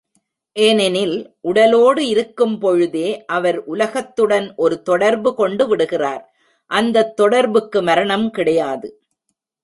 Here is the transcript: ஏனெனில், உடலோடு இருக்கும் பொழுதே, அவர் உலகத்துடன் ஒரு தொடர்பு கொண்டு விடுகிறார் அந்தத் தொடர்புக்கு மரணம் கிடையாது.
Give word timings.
ஏனெனில், 0.55 1.17
உடலோடு 1.41 2.07
இருக்கும் 2.07 2.55
பொழுதே, 2.59 3.25
அவர் 3.25 3.63
உலகத்துடன் 3.63 4.47
ஒரு 4.55 4.81
தொடர்பு 4.81 5.35
கொண்டு 5.35 5.67
விடுகிறார் 5.67 6.23
அந்தத் 6.71 7.15
தொடர்புக்கு 7.15 7.81
மரணம் 7.81 8.27
கிடையாது. 8.31 8.89